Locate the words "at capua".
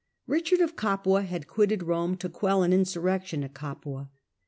3.43-4.09